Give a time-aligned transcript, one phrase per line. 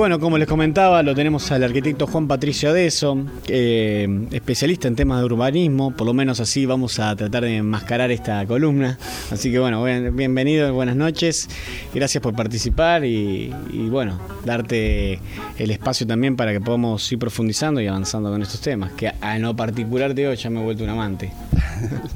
[0.00, 3.18] bueno, como les comentaba, lo tenemos al arquitecto Juan Patricio Adeso,
[3.48, 8.10] eh, especialista en temas de urbanismo, por lo menos así vamos a tratar de enmascarar
[8.10, 8.98] esta columna.
[9.30, 11.50] Así que bueno, bienvenido, buenas noches,
[11.92, 13.52] gracias por participar y,
[13.90, 15.20] bueno, darte
[15.58, 19.38] el espacio también para que podamos ir profundizando y avanzando con estos temas, que a
[19.38, 21.30] lo particular de hoy ya me he vuelto un amante.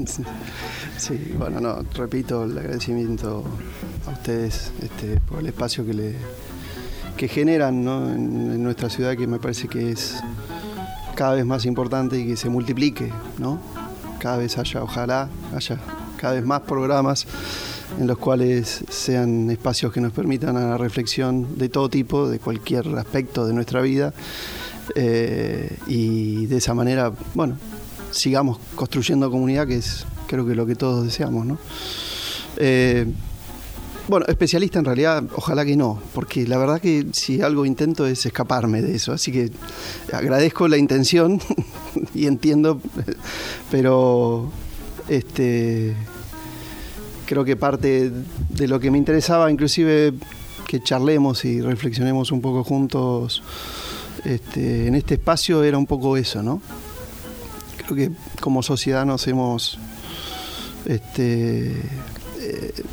[0.97, 3.45] sí, bueno, no, repito el agradecimiento
[4.07, 6.15] a ustedes este, por el espacio que le
[7.17, 10.17] que generan en, nuestra ciudad que me parece que es
[11.15, 13.61] cada vez más importante y que se multiplique, ¿no?
[14.19, 15.79] Cada vez haya, ojalá haya
[16.17, 17.27] cada vez más programas
[17.99, 22.39] en los cuales sean espacios que nos permitan a la reflexión de todo tipo, de
[22.39, 24.13] cualquier aspecto de nuestra vida,
[24.95, 27.57] eh, y de esa manera, bueno,
[28.11, 31.59] sigamos construyendo comunidad, que es creo que lo que todos deseamos, ¿no?
[32.57, 33.07] Eh,
[34.09, 38.27] bueno, especialista en realidad, ojalá que no, porque la verdad que si algo intento es
[38.27, 39.51] escaparme de eso, así que
[40.13, 41.41] agradezco la intención
[42.15, 42.81] y entiendo,
[43.71, 44.51] pero
[45.09, 45.95] este
[47.27, 48.11] creo que parte
[48.51, 50.13] de lo que me interesaba, inclusive
[50.67, 53.43] que charlemos y reflexionemos un poco juntos
[54.25, 56.61] este, en este espacio, era un poco eso, ¿no?
[57.79, 59.79] Creo que como sociedad nos hemos
[60.87, 61.75] este,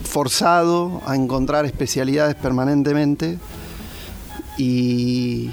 [0.04, 3.38] forzado a encontrar especialidades permanentemente
[4.58, 5.52] y,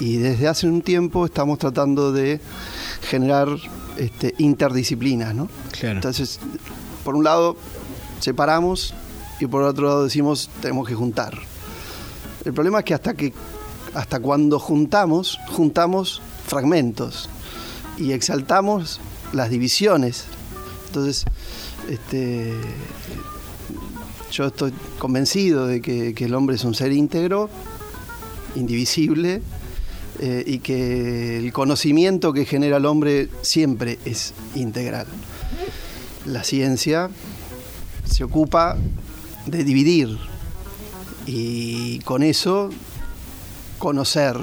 [0.00, 2.40] desde hace un tiempo estamos tratando de
[3.08, 3.48] generar
[3.96, 5.48] este, interdisciplinas, ¿no?
[5.80, 6.40] Entonces,
[7.04, 7.56] por un lado,
[8.20, 8.94] separamos
[9.40, 11.38] y por otro lado decimos tenemos que juntar.
[12.44, 13.32] El problema es que hasta que
[13.94, 17.28] hasta cuando juntamos, juntamos fragmentos
[17.96, 19.00] y exaltamos
[19.32, 20.24] las divisiones.
[20.88, 21.24] Entonces,
[21.88, 22.54] este,
[24.30, 27.48] yo estoy convencido de que, el hombre es un ser íntegro,
[28.56, 29.42] indivisible,
[30.20, 35.06] eh, y que el conocimiento que genera el hombre siempre es integral.
[36.26, 37.10] La ciencia
[38.04, 38.76] se ocupa
[39.46, 40.18] de dividir
[41.26, 42.70] y con eso
[43.78, 44.36] conocer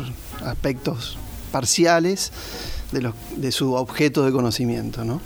[0.45, 1.17] aspectos
[1.51, 2.31] parciales
[2.91, 5.05] de, de su objeto de conocimiento.
[5.05, 5.21] ¿no?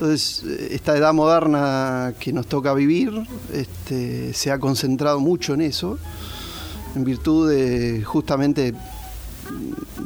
[0.00, 3.12] Entonces, esta edad moderna que nos toca vivir
[3.52, 5.98] este, se ha concentrado mucho en eso,
[6.94, 8.74] en virtud de justamente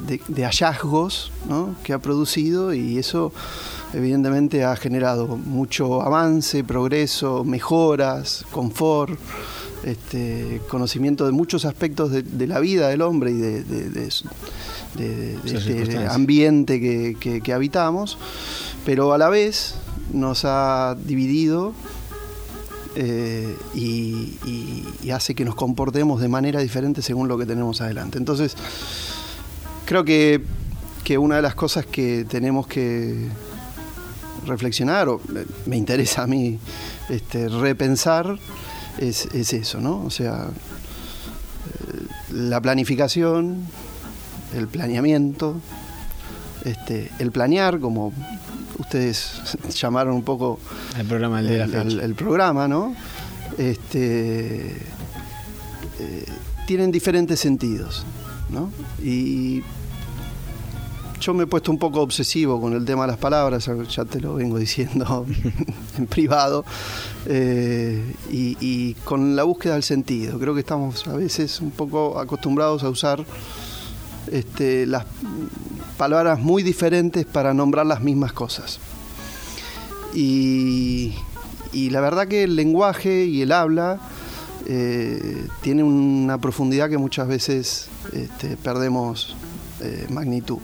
[0.07, 1.31] de, hallazgos
[1.85, 3.35] que ha producido y eso
[3.93, 9.21] evidentemente ha generado mucho avance, progreso, mejoras, confort,
[9.85, 14.09] este, conocimiento de muchos aspectos de, la vida del hombre y de,
[15.45, 18.17] este ambiente que habitamos,
[18.87, 19.82] pero a la vez
[20.13, 21.75] nos ha dividido
[22.95, 28.17] eh, y, hace que nos comportemos de manera diferente según lo que tenemos adelante.
[28.17, 28.57] Entonces,
[29.85, 30.43] creo que,
[31.19, 33.29] una de las cosas que tenemos que
[34.47, 35.21] reflexionar, o
[35.67, 36.59] me interesa a mí
[37.11, 38.39] este, repensar,
[38.99, 40.03] es, eso, ¿no?
[40.05, 43.67] O sea, eh, la planificación,
[44.57, 45.57] el planeamiento,
[46.65, 48.15] este, el planear como
[48.83, 50.59] ustedes llamaron un poco
[50.99, 52.95] el programa, el, programa, ¿no?
[53.59, 54.77] Este,
[55.99, 56.27] eh,
[56.67, 58.05] tienen diferentes sentidos,
[58.51, 58.71] ¿no?
[59.03, 59.63] Y
[61.21, 64.21] yo me he puesto un poco obsesivo con el tema de las palabras, ya te
[64.21, 65.25] lo vengo diciendo
[65.99, 66.65] en privado,
[67.27, 70.39] eh, y, con la búsqueda del sentido.
[70.39, 73.25] Creo que estamos a veces un poco acostumbrados a usar
[74.31, 75.05] este, las
[75.97, 78.79] palabras muy diferentes para nombrar las mismas cosas.
[80.15, 81.15] Y,
[81.73, 83.99] la verdad que el lenguaje y el habla
[84.67, 89.37] eh, tiene una profundidad que muchas veces este, perdemos
[89.81, 90.59] eh, magnitud.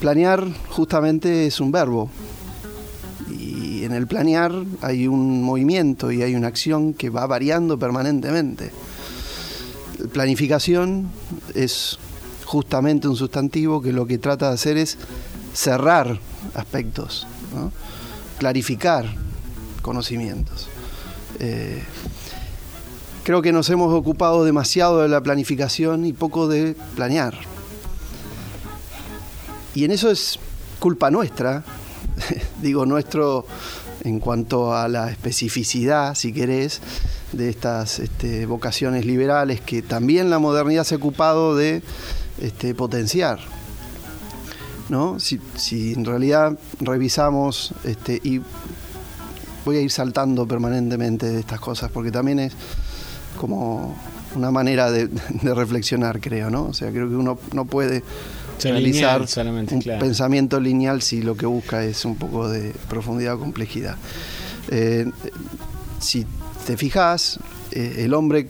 [0.00, 2.10] Planear justamente es un verbo
[3.30, 4.52] y en el planear
[4.82, 8.70] hay un movimiento y hay una acción que va variando permanentemente.
[10.16, 11.10] Planificación
[11.54, 11.98] es
[12.46, 14.96] justamente un sustantivo que lo que trata de hacer es
[15.52, 16.18] cerrar
[16.54, 17.26] aspectos,
[18.38, 19.14] clarificar
[19.82, 20.68] conocimientos.
[21.38, 21.82] Eh,
[23.24, 27.34] creo que nos hemos ocupado demasiado de la planificación y poco de planear.
[29.74, 30.38] Y en eso es
[30.78, 31.62] culpa nuestra,
[32.62, 33.44] digo nuestro
[34.02, 36.80] en cuanto a la especificidad, si querés,
[37.32, 41.82] de estas este, vocaciones liberales que también la modernidad se ha ocupado de
[42.40, 43.40] este, potenciar.
[44.88, 45.18] ¿no?
[45.18, 45.40] Si,
[45.92, 48.40] en realidad revisamos este, y
[49.64, 52.52] voy a ir saltando permanentemente de estas cosas porque también es
[53.36, 53.96] como
[54.34, 55.08] una manera de,
[55.42, 56.64] reflexionar, creo, ¿no?
[56.66, 58.02] O sea, creo que uno no puede
[58.62, 63.96] realizar un pensamiento lineal si lo que busca es un poco de profundidad o complejidad.
[64.70, 65.10] Eh,
[66.00, 66.26] si
[66.66, 67.38] te fijas,
[67.70, 68.48] eh, el hombre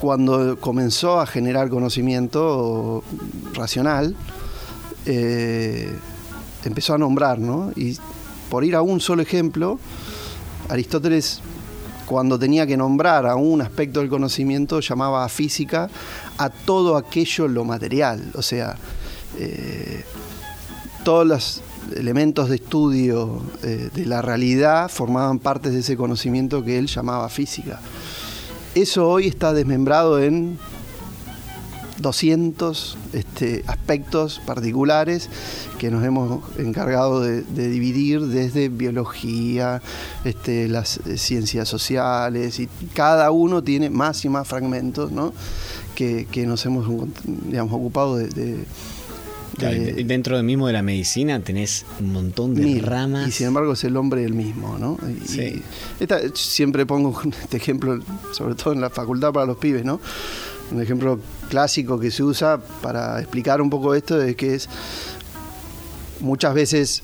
[0.00, 3.04] cuando comenzó a generar conocimiento
[3.54, 4.16] racional,
[5.06, 5.96] eh,
[6.64, 7.70] empezó a nombrar, ¿no?
[7.76, 7.96] Y
[8.50, 9.78] por ir a un solo ejemplo,
[10.68, 11.40] Aristóteles
[12.04, 15.88] cuando tenía que nombrar a un aspecto del conocimiento llamaba a física
[16.38, 18.76] a todo aquello lo material, o sea,
[19.38, 20.04] eh,
[21.04, 21.62] todos los
[21.94, 27.28] elementos de estudio eh, de la realidad formaban parte de ese conocimiento que él llamaba
[27.28, 27.80] física.
[28.74, 30.58] Eso hoy está desmembrado en
[31.98, 35.30] 200 este, aspectos particulares
[35.78, 39.80] que nos hemos encargado de, dividir desde biología,
[40.24, 45.10] este, las eh, ciencias sociales, y cada uno tiene más y más fragmentos
[45.94, 46.86] que, nos hemos
[47.24, 48.64] digamos, ocupado de,
[49.58, 53.28] dentro del mismo de la medicina tenés un montón de ramas.
[53.28, 54.98] Y sin embargo es el hombre el mismo, ¿no?
[56.34, 58.00] siempre pongo este ejemplo,
[58.32, 60.00] sobre todo en la facultad para los pibes, ¿no?
[60.70, 64.68] Un ejemplo clásico que se usa para explicar un poco esto es que es
[66.20, 67.02] muchas veces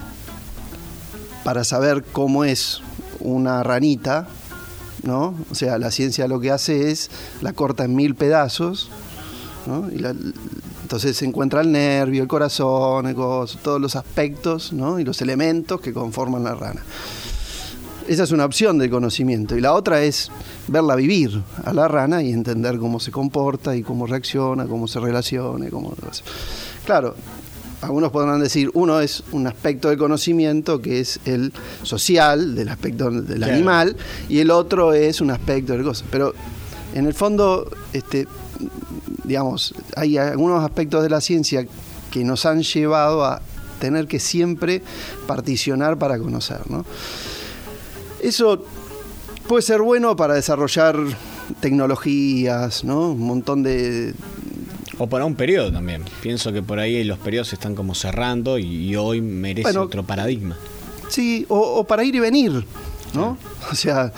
[1.45, 2.81] para saber cómo es
[3.21, 4.29] una ranita,
[5.03, 5.35] ¿no?
[5.51, 7.11] O sea, la ciencia lo que hace es
[7.41, 8.91] la corta en mil pedazos,
[9.67, 9.91] ¿no?
[9.91, 10.05] Y
[10.83, 14.99] entonces se encuentra el nervio, el corazón, todos los aspectos ¿no?
[14.99, 16.83] y los elementos que conforman la rana.
[18.09, 19.57] Esa es una opción de conocimiento.
[19.57, 20.31] Y la otra es
[20.69, 24.99] verla vivir a la rana y entender cómo se comporta y cómo reacciona, cómo se
[25.01, 25.71] relaciona.
[25.71, 25.95] Cómo...
[26.85, 27.15] Claro,
[27.81, 33.11] algunos podrán decir, uno es un aspecto de conocimiento que es el social, del aspecto
[33.11, 33.97] del animal,
[34.29, 36.07] y el otro es un aspecto de cosas.
[36.11, 36.33] Pero
[36.95, 38.27] en el fondo, este,
[39.25, 41.67] digamos, hay algunos aspectos de la ciencia
[42.11, 43.41] que nos han llevado a
[43.81, 44.83] tener que siempre
[45.27, 46.61] particionar para conocer.
[46.71, 46.85] ¿no?
[48.23, 48.65] Eso
[49.49, 50.97] puede ser bueno para desarrollar
[51.61, 53.11] tecnologías, ¿no?
[53.11, 54.15] Un montón de...
[54.99, 56.05] O para un periodo también.
[56.23, 60.57] Pienso que por ahí los periodos se están como cerrando y, hoy merece otro paradigma.
[61.09, 62.65] Sí, o, para ir y venir,
[63.15, 63.37] ¿no?
[63.71, 64.13] O sea,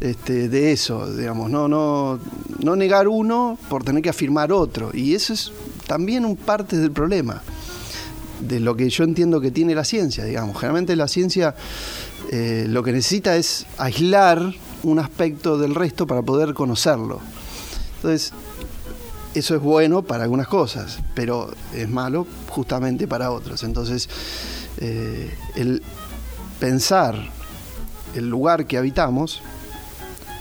[0.00, 2.18] este, de eso, digamos, no, no,
[2.58, 4.90] no negar uno por tener que afirmar otro.
[4.92, 5.52] Y eso es
[5.86, 7.42] también un parte del problema,
[8.40, 10.56] de lo que yo entiendo que tiene la ciencia, digamos.
[10.56, 11.54] Generalmente la ciencia
[12.30, 17.20] eh, lo que necesita es aislar un aspecto del resto para poder conocerlo.
[17.96, 18.32] Entonces,
[19.34, 23.62] eso es bueno para algunas cosas, pero es malo justamente para otras.
[23.62, 24.08] Entonces,
[24.78, 25.82] eh, el
[26.58, 27.30] pensar
[28.14, 29.42] el lugar que habitamos,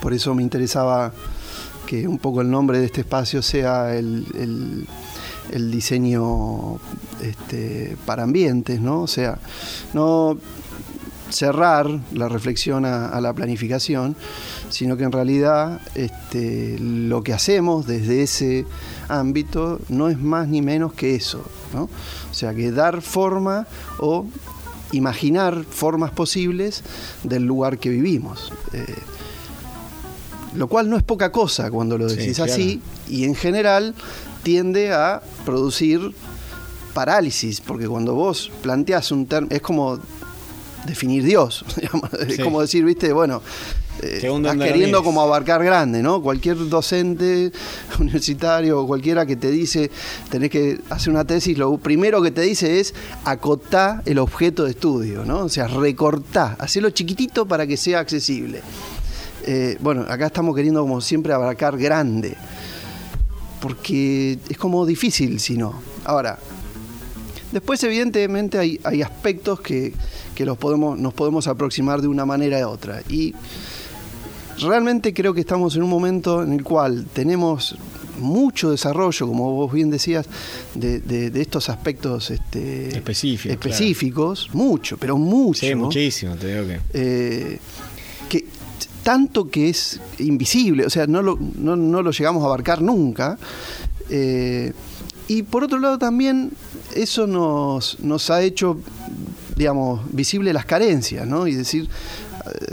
[0.02, 1.12] por eso me interesaba
[1.86, 4.86] que un poco el nombre de este espacio sea el,
[5.52, 6.80] diseño
[7.22, 9.02] este, para ambientes, ¿no?
[9.02, 9.40] O sea,
[9.94, 10.38] no
[11.32, 14.16] cerrar la reflexión a, la planificación,
[14.70, 18.66] sino que en realidad este, lo que hacemos desde ese
[19.08, 21.44] ámbito no es más ni menos que eso.
[21.74, 21.84] ¿no?
[21.84, 23.68] O sea, que dar forma
[24.00, 24.26] o
[24.92, 26.84] imaginar formas posibles
[27.24, 28.52] del lugar que vivimos.
[28.74, 28.86] Eh,
[30.56, 33.94] lo cual no es poca cosa cuando lo decís así y en general
[34.42, 36.14] tiende a producir
[36.94, 40.00] parálisis, porque cuando vos planteás un término, es como
[40.86, 41.64] definir Dios.
[42.28, 43.42] Es como decir, viste, bueno,
[44.02, 46.22] eh, estás queriendo como abarcar grande, ¿no?
[46.22, 47.52] Cualquier docente
[48.00, 49.92] universitario o cualquiera que te dice
[50.30, 52.94] tenés que hacer una tesis, lo primero que te dice es
[53.26, 55.40] acotá el objeto de estudio, ¿no?
[55.40, 58.62] O sea, recortá, hacerlo chiquitito para que sea accesible.
[59.46, 62.36] Eh, bueno, acá estamos queriendo como siempre abarcar grande,
[63.62, 65.82] porque es como difícil si no.
[66.06, 66.40] Ahora,
[67.52, 69.94] después evidentemente hay, hay aspectos que
[70.40, 73.02] que los podemos, nos podemos aproximar de una manera u otra.
[73.10, 73.36] Y
[74.62, 77.76] realmente creo que estamos en un momento en el cual tenemos
[78.20, 80.28] mucho desarrollo, como vos bien decías,
[80.76, 85.66] de, estos aspectos este, específicos, mucho, pero mucho.
[85.66, 86.80] Sí, muchísimo, te digo que.
[86.94, 87.60] Eh,
[88.28, 88.46] que
[89.04, 93.38] tanto que es invisible, o sea, no lo, no, lo llegamos a abarcar nunca.
[94.10, 94.74] Eh,
[95.28, 96.52] y por otro lado también
[96.96, 98.80] eso nos, nos ha hecho
[99.60, 101.46] digamos, visible las carencias, ¿no?
[101.46, 101.90] Y decir,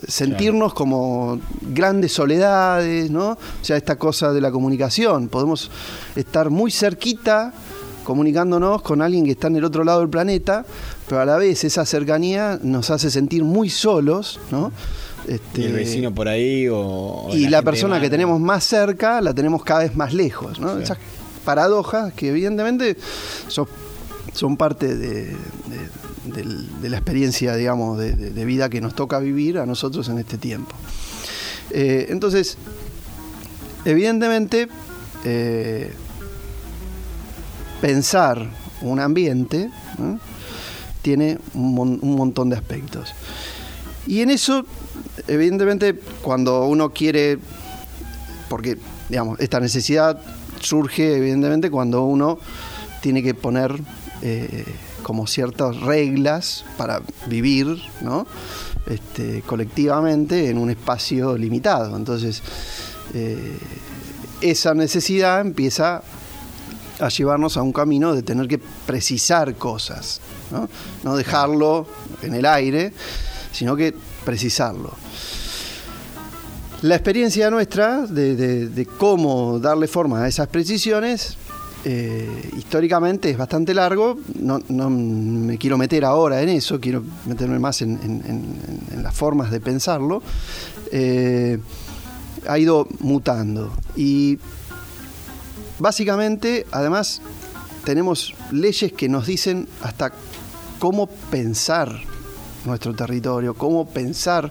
[0.08, 3.30] sentirnos como grandes soledades, ¿no?
[3.30, 5.70] O sea, esta cosa de la comunicación, podemos
[6.14, 7.52] estar muy cerquita
[8.04, 10.64] comunicándonos con alguien que está en el otro lado del planeta,
[11.08, 14.70] pero a la vez esa cercanía nos hace sentir muy solos, ¿no?
[15.26, 17.28] Este, ¿Y el vecino por ahí o...
[17.32, 20.78] y la, persona que tenemos más cerca la tenemos cada vez más lejos, ¿no?
[20.78, 20.98] Esas
[21.44, 22.96] paradojas que evidentemente
[23.48, 23.66] son,
[24.32, 25.34] son parte de,
[26.82, 30.74] la experiencia, digamos, de, vida que nos toca vivir a nosotros en este tiempo.
[31.70, 32.58] Eh, entonces,
[33.84, 34.68] evidentemente,
[35.24, 35.92] eh,
[37.80, 38.48] pensar
[38.82, 39.70] un ambiente
[41.02, 43.14] tiene un, montón de aspectos.
[44.06, 44.64] Y en eso,
[45.28, 47.38] evidentemente, cuando uno quiere,
[48.48, 48.78] porque,
[49.08, 50.20] digamos, esta necesidad
[50.60, 52.38] surge, evidentemente, cuando uno
[53.02, 53.80] tiene que poner
[54.22, 54.64] eh,
[55.06, 57.80] como ciertas reglas para vivir.
[58.86, 61.96] Este, colectivamente en un espacio limitado.
[61.96, 62.42] Entonces,
[63.14, 63.56] eh,
[64.40, 66.02] esa necesidad empieza
[66.98, 70.20] a llevarnos a un camino de tener que precisar cosas,
[71.04, 71.86] no, dejarlo
[72.22, 72.92] en el aire,
[73.52, 73.94] sino que
[74.24, 74.92] precisarlo.
[76.82, 81.36] La experiencia nuestra de, cómo darle forma a esas precisiones,
[81.88, 84.58] eh, históricamente es bastante largo, no,
[84.90, 87.96] me quiero meter ahora en eso, quiero meterme más en,
[89.02, 90.22] las formas de pensarlo,
[90.90, 91.58] eh,
[92.48, 93.72] ha ido mutando.
[93.94, 94.38] Y
[95.78, 97.20] Básicamente, además,
[97.84, 100.12] tenemos leyes que nos dicen hasta
[100.78, 102.00] cómo pensar
[102.64, 104.50] nuestro territorio, cómo pensar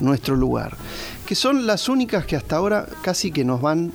[0.00, 0.76] nuestro lugar,
[1.26, 3.90] que son las únicas que hasta ahora casi que nos van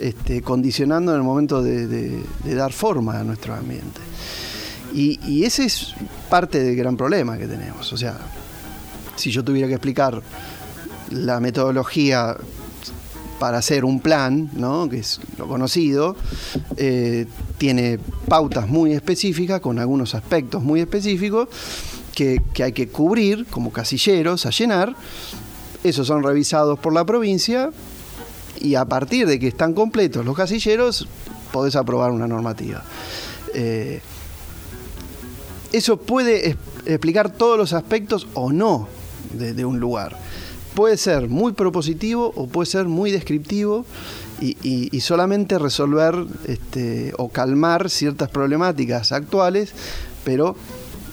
[0.00, 4.00] este, condicionando en el momento de, dar forma a nuestro ambiente.
[4.94, 5.94] Y, ese es
[6.28, 7.92] parte del gran problema que tenemos.
[7.92, 8.18] O sea,
[9.16, 10.22] si yo tuviera que explicar
[11.10, 12.36] la metodología
[13.38, 14.88] para hacer un plan, ¿no?
[14.88, 16.16] que es lo conocido,
[16.76, 17.26] eh,
[17.58, 21.48] tiene pautas muy específicas, con algunos aspectos muy específicos,
[22.14, 24.94] que, hay que cubrir como casilleros a llenar.
[25.82, 27.70] Esos son revisados por la provincia
[28.60, 31.08] y a partir de que están completos los casilleros,
[31.52, 32.84] podés aprobar una normativa.
[33.54, 34.00] Eh,
[35.72, 38.88] eso puede explicar todos los aspectos o no
[39.32, 40.16] de un lugar
[40.74, 43.84] puede ser muy propositivo o puede ser muy descriptivo
[44.40, 46.14] y, solamente resolver
[46.46, 49.74] este, o calmar ciertas problemáticas actuales,
[50.24, 50.56] pero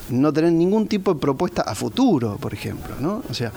[0.09, 3.23] no tener ningún tipo de propuesta a futuro, por ejemplo, ¿no?
[3.29, 3.51] O sea,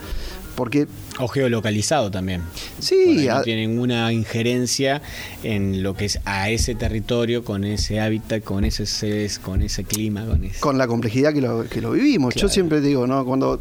[0.54, 0.86] porque...
[1.18, 2.42] O geolocalizado también.
[2.78, 3.26] Sí.
[3.28, 5.02] No tiene ninguna injerencia
[5.42, 9.84] en lo que es a ese territorio, con ese hábitat, con ese sedes, con ese
[9.84, 12.34] clima, con Con la complejidad que lo, que lo vivimos.
[12.34, 13.24] Yo siempre digo, ¿no?
[13.24, 13.60] Cuando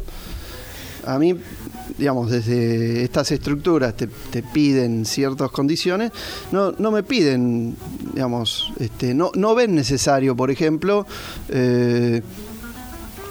[1.06, 1.34] a mí,
[1.98, 4.08] digamos, desde estas estructuras te,
[4.42, 6.12] piden ciertas condiciones,
[6.52, 7.76] no, no me piden,
[8.14, 11.06] digamos, este, no, no ven necesario, por ejemplo,
[11.48, 12.22] eh,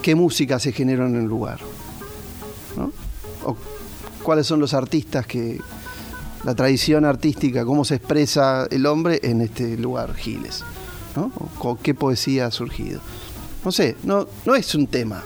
[0.01, 1.59] qué música se genera en el lugar.
[2.75, 2.91] ¿no?
[3.45, 3.55] O
[4.23, 5.59] cuáles son los artistas que,
[6.43, 10.63] la tradición artística, cómo se expresa el hombre en este lugar, Giles.
[11.15, 11.31] ¿no?
[11.59, 13.01] O qué poesía ha surgido.
[13.65, 15.23] No sé, no, no es un tema.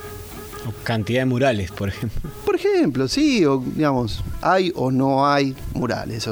[0.67, 2.32] O cantidad de murales, por ejemplo.
[2.46, 6.27] Por ejemplo, sí, o digamos, hay o no hay murales.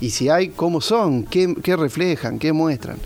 [0.00, 1.24] y si hay, ¿cómo son?
[1.24, 2.38] ¿Qué, reflejan?
[2.38, 2.98] ¿Qué muestran?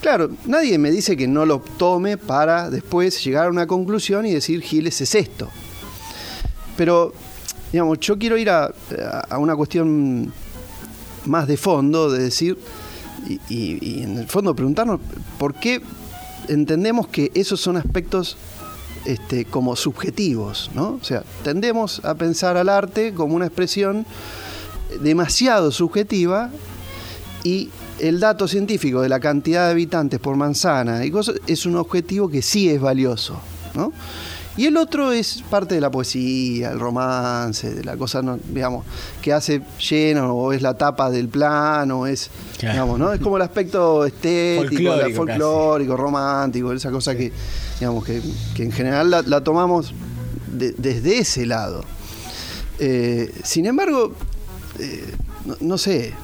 [0.00, 4.32] Claro, nadie me dice que no lo tome para después llegar a una conclusión y
[4.32, 5.48] decir Giles es esto.
[6.76, 7.14] Pero,
[7.74, 8.72] digamos, yo quiero ir a,
[9.36, 10.32] una cuestión
[11.24, 12.56] más de fondo, de decir,
[13.26, 15.00] y, y, en el fondo preguntarnos
[15.40, 15.82] por qué
[16.46, 18.36] entendemos que esos son aspectos
[19.06, 21.00] este, como subjetivos, ¿no?
[21.02, 24.06] O sea, tendemos a pensar al arte como una expresión
[25.00, 26.50] demasiado subjetiva
[27.42, 31.74] y el dato científico de la cantidad de habitantes por manzana y cosas, es un
[31.74, 33.40] objetivo que sí es valioso,
[33.74, 33.92] ¿no?
[34.56, 38.84] Y el otro es parte de la poesía, el romance, de la cosa, digamos,
[39.20, 42.30] que hace lleno, o es la tapa del plano, es,
[42.60, 43.12] digamos, ¿no?
[43.12, 47.32] Es como el aspecto estético, folclórico, romántico, esa cosa que,
[47.80, 48.22] digamos, que,
[48.56, 49.92] en general la, tomamos
[50.46, 51.82] desde ese lado.
[52.78, 54.14] Eh, sin embargo,
[54.78, 55.14] eh,
[55.60, 56.14] no sé,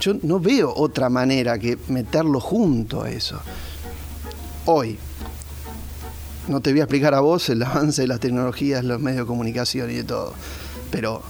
[0.00, 3.40] yo no veo otra manera que meterlo junto a eso.
[4.66, 4.98] Hoy,
[6.48, 9.26] no te voy a explicar a vos el avance de las tecnologías, los medios de
[9.26, 10.34] comunicación y de todo,
[10.90, 11.22] pero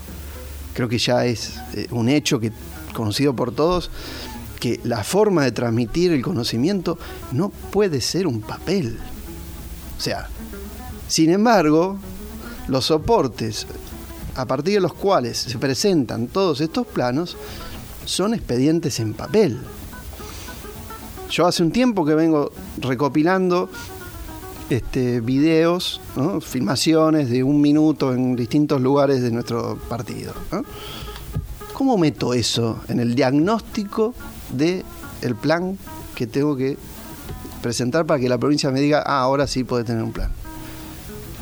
[0.73, 2.51] creo que ya es eh, un hecho que
[2.93, 3.91] conocido por todos
[4.59, 6.97] que la forma de transmitir el conocimiento
[7.31, 8.97] no puede ser un papel.
[9.97, 10.27] O sea,
[11.07, 11.97] sin embargo,
[12.67, 13.67] los soportes
[14.35, 17.37] a partir de los cuales se presentan todos estos planos
[18.05, 19.59] son expedientes en papel.
[21.29, 23.69] Yo hace un tiempo que vengo recopilando
[24.69, 25.99] este, videos,
[26.41, 30.33] filmaciones de un minuto en distintos lugares de nuestro partido.
[31.73, 34.13] ¿Cómo meto eso en el diagnóstico
[34.51, 34.83] del
[35.21, 35.77] el plan
[36.13, 36.77] que tengo que
[37.61, 40.29] presentar para que la provincia me diga, ah, ahora sí puede tener un plan?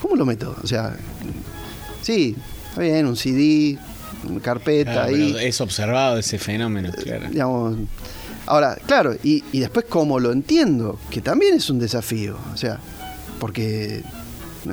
[0.02, 0.56] ¿Cómo lo meto?
[0.64, 0.96] O sea,
[2.02, 2.36] sí,
[2.70, 3.78] está bien, un CD,
[4.30, 5.36] una carpeta ahí.
[5.42, 7.30] Es observado ese fenómeno, claro.
[7.30, 7.78] Digamos,
[8.46, 12.38] ahora, claro, y, y después cómo lo entiendo, que también es un desafío.
[12.54, 12.80] O sea,
[13.40, 14.04] porque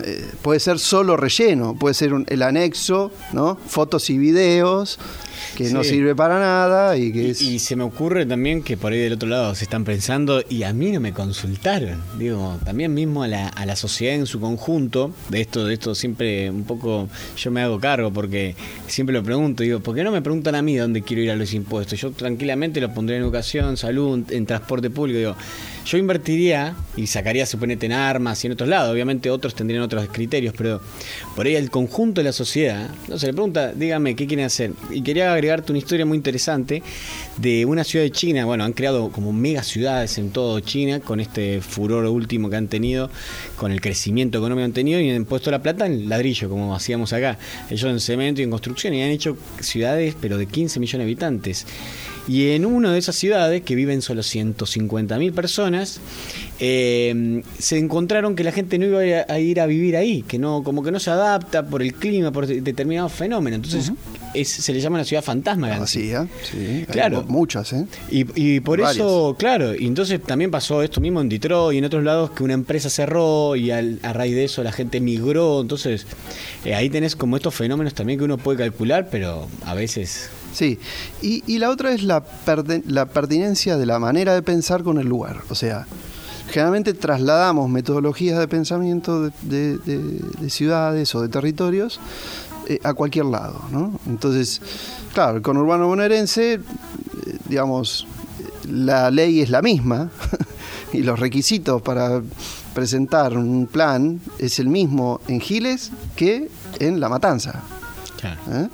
[0.05, 3.57] eh, puede ser solo relleno, puede ser el anexo, ¿no?
[3.57, 4.99] Fotos y videos
[5.57, 8.99] que no sirve para nada y que y, se me ocurre también que por ahí
[8.99, 13.23] del otro lado se están pensando y a mí no me consultaron digo también mismo
[13.23, 17.09] a la, a la sociedad en su conjunto de esto de esto siempre un poco
[17.37, 18.57] yo me hago cargo porque
[18.89, 21.37] siempre lo pregunto digo ¿por qué no me preguntan a mí dónde quiero ir a
[21.37, 22.01] los impuestos?
[22.01, 25.37] yo tranquilamente lo pondré en educación salud en transporte público digo
[25.85, 28.93] yo invertiría y sacaría, suponete, en armas y en otros lados.
[28.93, 30.81] Obviamente otros tendrían otros criterios, pero
[31.37, 34.73] por ahí el conjunto de la sociedad, no se le pregunta, dígame, ¿qué quieren hacer?
[34.91, 36.83] Y quería agregarte una historia muy interesante
[37.37, 38.45] de una ciudad de China.
[38.47, 42.69] Bueno, han creado como mega ciudades en todo China con este furor último que han
[42.69, 43.11] tenido,
[43.57, 46.75] con el crecimiento económico que han tenido y han puesto la plata en ladrillo, como
[46.75, 47.39] hacíamos acá.
[47.71, 51.13] Ellos en cemento y en construcción y han hecho ciudades, pero de 15 millones de
[51.13, 51.67] habitantes.
[52.27, 56.01] Y en una de esas ciudades, que viven solo 150.000 personas,
[56.59, 60.63] eh, se encontraron que la gente no iba a ir a vivir ahí, que no,
[60.63, 63.57] como que no se adapta por el clima, por determinados fenómenos.
[63.57, 63.93] Entonces
[64.43, 65.75] se le llama la ciudad fantasma.
[65.75, 66.13] Ah, sí,
[66.43, 67.25] sí, claro.
[67.29, 67.87] muchas, ¿eh?
[68.11, 72.03] Y, por eso, claro, y entonces también pasó esto mismo en Detroit y en otros
[72.03, 75.61] lados que una empresa cerró y a raíz de eso la gente migró.
[75.61, 76.07] Entonces
[76.65, 80.79] eh, ahí tenés como estos fenómenos también que uno puede calcular, pero a veces Sí,
[81.21, 82.23] y, la otra es la,
[82.87, 85.43] la pertinencia de la manera de pensar con el lugar.
[85.51, 85.85] O sea,
[86.49, 91.99] generalmente trasladamos metodologías de pensamiento de, ciudades o de territorios
[92.69, 93.63] eh, a cualquier lado.
[93.73, 93.99] ¿no?
[94.07, 94.63] Entonces,
[95.13, 96.61] claro, el conurbano bonaerense, eh,
[97.49, 98.07] digamos,
[98.71, 100.11] la ley es la misma
[100.93, 102.23] y los requisitos para
[102.75, 106.49] presentar un plan es el mismo en Giles que
[106.79, 107.63] en La Matanza.
[108.21, 108.71] Claro.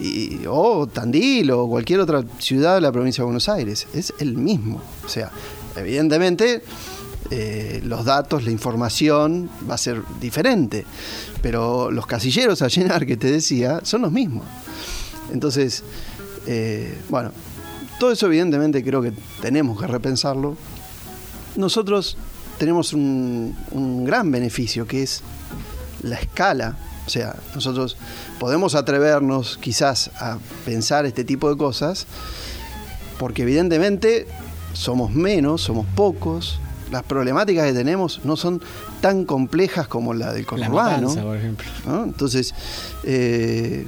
[0.00, 0.46] ¿Eh?
[0.48, 3.86] o Tandil o cualquier otra ciudad de la provincia de Buenos Aires.
[3.94, 4.80] Es el mismo.
[5.04, 5.30] O sea,
[5.76, 6.62] evidentemente
[7.30, 10.84] eh, los datos, la información va a ser diferente,
[11.42, 14.44] pero los casilleros a llenar que te decía son los mismos.
[15.32, 15.82] Entonces,
[16.46, 17.32] eh, bueno,
[17.98, 20.56] todo eso evidentemente creo que tenemos que repensarlo.
[21.56, 22.16] Nosotros
[22.58, 25.22] tenemos un gran beneficio que es
[26.02, 27.96] la escala o sea, nosotros
[28.38, 32.06] podemos atrevernos quizás a pensar este tipo de cosas
[33.18, 34.26] porque evidentemente
[34.72, 38.60] somos menos, somos pocos, las problemáticas que tenemos no son
[39.00, 41.14] tan complejas como la del conurbano.
[41.14, 41.66] por ejemplo.
[42.04, 42.54] Entonces,
[43.04, 43.86] eh,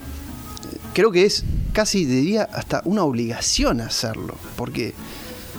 [0.94, 4.94] creo que es casi, diría, hasta una obligación hacerlo, porque,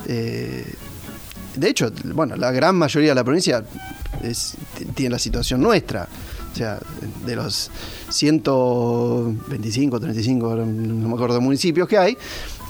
[0.08, 0.74] eh,
[1.56, 3.64] de hecho, bueno, la gran mayoría de la provincia
[4.96, 6.08] tiene la situación nuestra.
[6.58, 6.80] O sea,
[7.24, 7.70] de los
[8.10, 12.18] 125, 35, no me acuerdo, municipios que hay,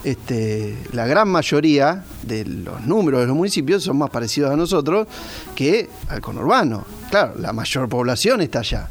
[0.04, 5.08] este, la gran mayoría de los números de los municipios son más parecidos a nosotros
[5.56, 6.86] que al conurbano.
[7.10, 8.90] Claro, la mayor población está allá.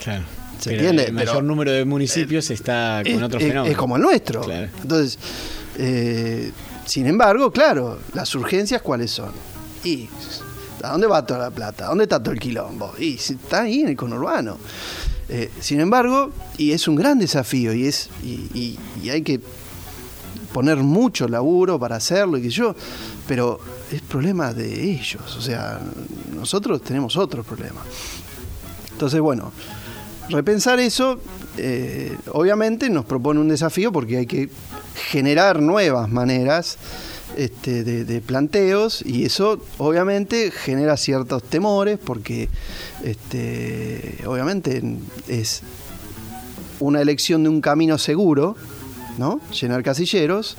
[0.00, 0.22] Claro.
[0.60, 1.06] ¿Se entiende?
[1.06, 3.70] El mayor número de municipios está con otros fenómenos.
[3.70, 4.48] Es como el nuestro.
[4.52, 5.18] Entonces,
[5.78, 6.52] eh,
[6.86, 9.32] sin embargo, claro, las urgencias cuáles son.
[9.82, 10.08] Y
[10.82, 11.86] ¿A dónde va toda la plata?
[11.86, 12.92] ¿A dónde está todo el quilombo?
[12.98, 14.58] Y está ahí en el conurbano.
[15.28, 18.78] Eh, sin embargo, y es un gran desafío y, es, y,
[19.10, 19.40] hay que
[20.52, 22.74] poner mucho laburo para hacerlo y que yo,
[23.26, 23.60] pero
[23.92, 25.80] es problema de ellos, o sea,
[26.34, 27.84] nosotros tenemos otros problemas.
[28.90, 29.52] Entonces, bueno,
[30.30, 31.20] repensar eso,
[31.58, 34.48] eh, obviamente nos propone un desafío porque hay que
[35.10, 36.78] generar nuevas maneras
[37.38, 42.48] este, de, planteos y eso obviamente genera ciertos temores porque
[43.04, 44.82] este, obviamente
[45.28, 45.62] es
[46.80, 48.56] una elección de un camino seguro,
[49.18, 49.40] ¿no?
[49.52, 50.56] Llenar casilleros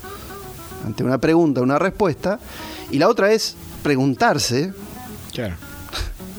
[0.86, 2.40] ante una pregunta, una respuesta,
[2.90, 4.72] y la otra es preguntarse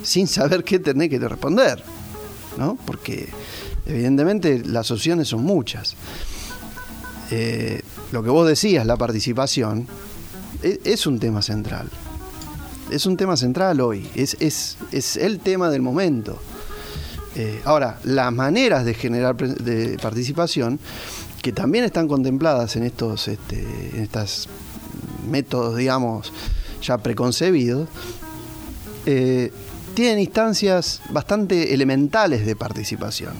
[0.02, 1.84] sin saber qué tener que responder,
[2.58, 2.80] ¿no?
[2.88, 3.30] Porque
[3.86, 5.96] evidentemente las opciones son muchas.
[7.30, 9.88] Eh, lo que vos decías, la participación,
[10.62, 11.90] es, un tema central.
[12.90, 16.40] Es un tema central hoy, es, es, el tema del momento.
[17.36, 20.80] Eh, ahora, las maneras de generar de participación,
[21.42, 23.62] que también están contempladas en estos este,
[23.94, 24.48] en estas
[25.30, 26.32] métodos, digamos,
[26.82, 27.88] ya preconcebidos,
[29.06, 29.52] eh,
[29.94, 33.34] tienen instancias bastante elementales de participación.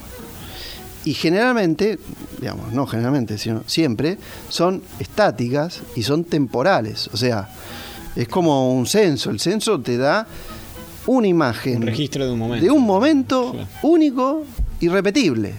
[1.04, 1.98] Y generalmente,
[2.40, 7.10] digamos, no generalmente, sino siempre, son estáticas y son temporales.
[7.12, 7.48] O sea,
[8.14, 9.30] es como un censo.
[9.30, 10.26] El censo te da
[11.06, 11.78] una imagen.
[11.78, 12.64] Un registro de un momento.
[12.64, 14.44] De un momento único
[14.80, 15.54] y repetible.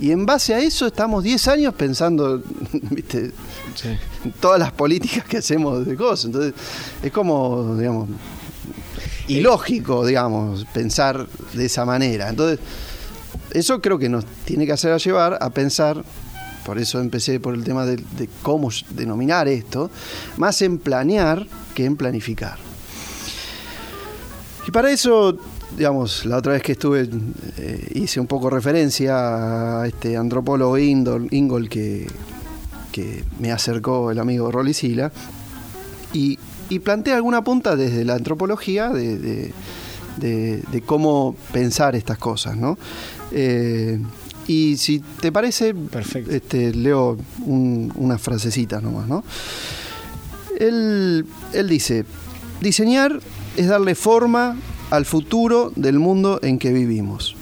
[0.00, 3.32] Y en base a eso estamos 10 años pensando, ¿viste?
[4.40, 6.26] Todas las políticas que hacemos de cosas.
[6.26, 6.54] Entonces,
[7.02, 8.08] es como, digamos,
[9.28, 12.28] ilógico, digamos, pensar de esa manera.
[12.28, 12.58] Entonces,
[13.54, 16.04] eso creo que nos tiene que hacer llevar a pensar,
[16.66, 19.90] por eso empecé por el tema de, cómo denominar esto,
[20.36, 22.58] más en planear que en planificar.
[24.66, 25.38] Y para eso
[25.76, 27.08] digamos, la otra vez que estuve
[27.56, 32.06] eh, hice un poco referencia a este antropólogo Ingol, que,
[33.40, 35.10] me acercó el amigo Rolly Sila
[36.12, 36.38] y,
[36.68, 39.52] y planteé alguna punta desde la antropología de,
[40.16, 42.78] de, cómo pensar estas cosas, ¿no?
[43.36, 44.00] Eh,
[44.46, 45.74] y si te parece,
[46.30, 49.24] Este, leo unas frasecitas nomás, ¿no?
[50.58, 52.04] Él, él dice,
[52.60, 53.18] diseñar
[53.56, 54.56] es darle forma
[54.90, 57.34] al futuro del mundo en que vivimos.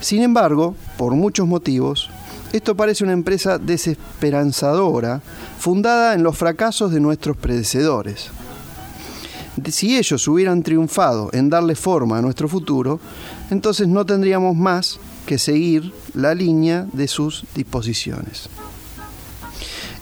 [0.00, 2.10] Sin embargo, por muchos motivos,
[2.52, 5.20] esto parece una empresa desesperanzadora,
[5.58, 8.30] fundada en los fracasos de nuestros predecesores.
[9.70, 13.00] Si ellos hubieran triunfado en darle forma a nuestro futuro,
[13.50, 18.48] entonces no tendríamos más que seguir la línea de sus disposiciones.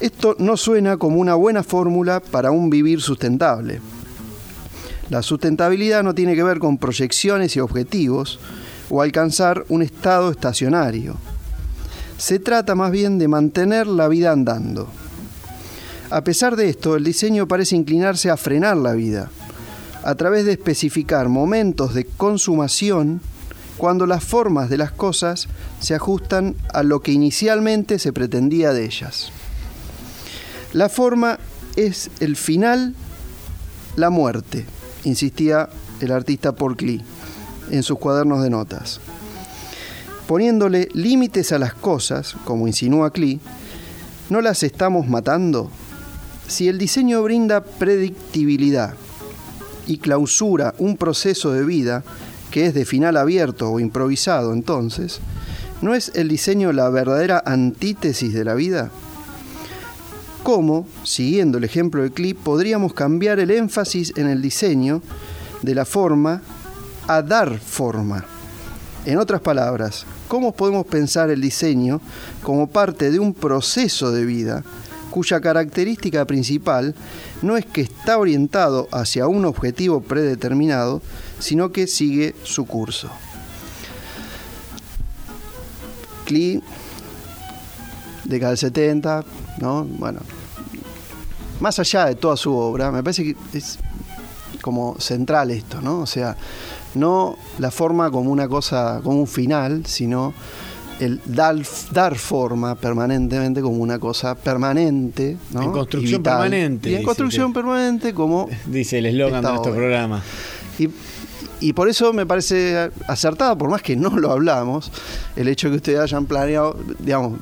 [0.00, 3.80] Esto no suena como una buena fórmula para un vivir sustentable
[5.08, 8.40] la sustentabilidad no tiene que ver con proyecciones y objetivos
[8.90, 11.16] o alcanzar un estado estacionario.
[12.18, 14.88] Se trata más bien de mantener la vida andando.
[16.10, 19.30] A pesar de esto, el diseño parece inclinarse a frenar la vida,
[20.02, 23.20] a través de especificar momentos de consumación
[23.76, 25.48] cuando las formas de las cosas
[25.80, 29.30] se ajustan a lo que inicialmente se pretendía de ellas.
[30.72, 31.38] La forma
[31.76, 32.94] es el final,
[33.96, 34.66] la muerte
[35.04, 35.68] insistía
[36.00, 37.02] el artista Paul Klee
[37.70, 39.00] en sus cuadernos de notas.
[40.26, 43.40] Poniéndole límites a las cosas, como insinúa Klee,
[44.28, 45.70] ¿no las estamos matando?
[46.48, 48.94] Si el diseño brinda predictibilidad
[49.86, 52.02] y clausura un proceso de vida
[52.56, 55.20] que es de final abierto o improvisado entonces,
[55.82, 58.90] ¿no es el diseño la verdadera antítesis de la vida?
[60.42, 65.02] cómo, siguiendo el ejemplo del clip, podríamos cambiar el énfasis en el diseño
[65.60, 66.40] de la forma
[67.06, 68.24] a dar forma.
[69.04, 72.00] En otras palabras, ¿cómo podemos pensar el diseño
[72.42, 74.64] como parte de un proceso de vida
[75.16, 76.94] cuya característica principal
[77.40, 81.00] no es que está orientado hacia un objetivo predeterminado,
[81.38, 83.09] sino que sigue su curso?
[86.26, 86.62] Klee,
[88.24, 89.24] década del 70,
[89.62, 89.85] ¿no?
[89.85, 90.20] Bueno,
[91.61, 93.79] más allá de toda su obra, me parece que es
[94.61, 96.00] como central esto, ¿no?
[96.00, 96.37] O sea,
[96.94, 100.35] no la forma como una cosa, como un final, sino
[101.00, 101.56] el dar,
[101.92, 105.62] dar forma permanentemente como una cosa permanente, ¿no?
[105.62, 106.90] En construcción permanente.
[106.90, 108.48] Y en construcción permanente como...
[108.66, 110.22] Dice el eslogan de nuestro programa.
[110.78, 110.88] Y
[111.61, 114.90] y por eso me parece acertado, por más que no lo hablamos,
[115.37, 117.38] el hecho de que ustedes hayan planeado, digamos,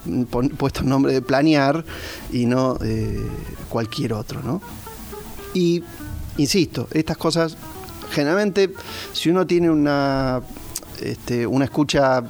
[0.56, 1.84] puesto el nombre de planear
[2.32, 3.20] y no eh,
[3.68, 4.62] cualquier otro, ¿no?
[5.52, 5.82] Y,
[6.36, 7.56] insisto, estas cosas,
[8.12, 8.72] generalmente,
[9.12, 10.42] si uno tiene una,
[11.00, 12.22] este, una escucha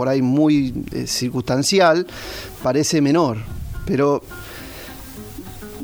[0.00, 2.06] por ahí muy eh, circunstancial,
[2.62, 3.36] parece menor,
[3.84, 4.22] pero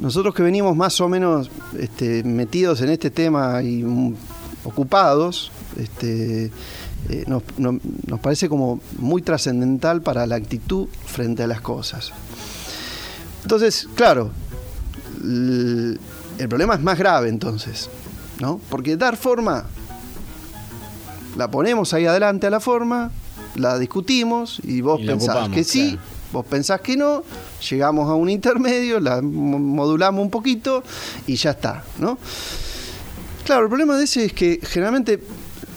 [0.01, 3.85] nosotros que venimos más o menos este, metidos en este tema y
[4.65, 6.51] ocupados, este,
[7.11, 7.43] eh, nos,
[8.23, 12.11] parece como muy trascendental para la actitud frente a las cosas.
[13.43, 14.31] Entonces, claro,
[15.23, 16.01] el,
[16.49, 17.91] problema es más grave entonces,
[18.41, 18.63] ¿no?
[18.71, 19.67] Porque dar forma,
[21.37, 23.11] la ponemos ahí adelante a la forma,
[23.57, 25.99] la discutimos y vos pensás que sí,
[26.33, 27.23] vos pensás que no,
[27.69, 30.83] llegamos a un intermedio, la modulamos un poquito
[31.27, 32.19] y ya está, ¿no?
[33.45, 35.21] Claro, el problema de ese es que generalmente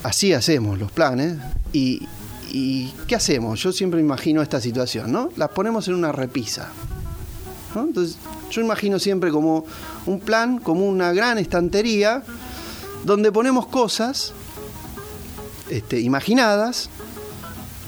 [0.03, 1.37] así hacemos los planes
[1.71, 2.01] y,
[3.07, 3.61] ¿qué hacemos?
[3.61, 5.29] Yo siempre imagino esta situación, ¿no?
[5.35, 6.69] Las ponemos en una repisa.
[7.75, 8.17] Entonces,
[8.49, 9.65] yo imagino siempre como
[10.07, 12.23] un plan, como una gran estantería,
[13.05, 14.33] donde ponemos cosas
[15.69, 16.89] este, imaginadas,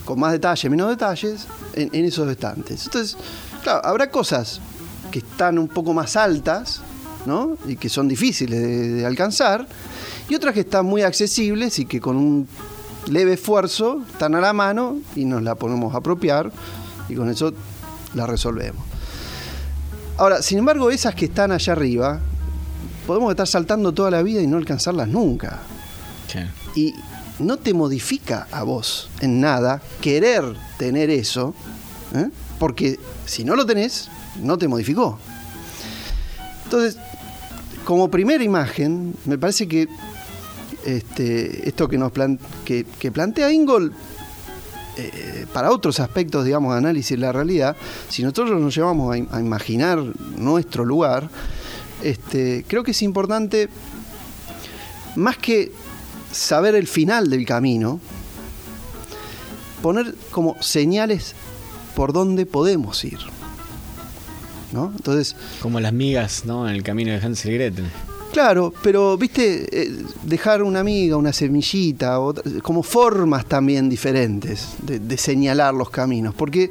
[0.04, 2.84] con más detalles, menos detalles, en, esos estantes.
[2.86, 3.16] Entonces,
[3.62, 4.60] claro, habrá cosas
[5.10, 6.80] que están un poco más altas,
[7.26, 7.56] ¿no?
[7.66, 9.66] Y que son difíciles de, alcanzar,
[10.28, 12.48] y otras que están muy accesibles y que con un
[13.10, 16.52] leve esfuerzo están a la mano y nos la podemos apropiar
[17.08, 17.52] y con eso
[18.14, 18.84] la resolvemos.
[20.18, 22.20] Ahora, sin embargo, esas que están allá arriba,
[23.06, 25.60] podemos estar saltando toda la vida y no alcanzarlas nunca.
[26.74, 26.94] Y
[27.38, 30.44] no te modifica a vos en nada querer
[30.78, 31.54] tener eso,
[32.14, 32.28] ¿eh?
[32.58, 34.08] porque si no lo tenés,
[34.40, 35.18] no te modificó.
[36.64, 36.96] Entonces,
[37.84, 39.88] como primera imagen, me parece que
[40.84, 42.12] este, esto que, nos
[42.64, 43.92] que, plantea Ingol,
[44.96, 47.76] eh, para otros aspectos, digamos, de análisis de la realidad,
[48.08, 50.02] si nosotros nos llevamos a, imaginar
[50.36, 51.28] nuestro lugar,
[52.02, 53.68] este, creo que es importante,
[55.16, 55.72] más que
[56.32, 58.00] saber el final del camino,
[59.82, 61.34] poner como señales
[61.94, 63.18] por dónde podemos ir.
[64.72, 64.92] ¿no?
[64.96, 66.68] Entonces, como las migas, ¿no?
[66.68, 67.86] En el camino de Hansel y Gretel.
[68.32, 72.18] Claro, pero viste, eh, dejar una amiga, una semillita,
[72.62, 76.70] como formas también diferentes de, señalar los caminos, porque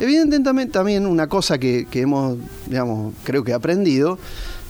[0.00, 4.18] evidentemente también una cosa que, que hemos, digamos, creo que aprendido,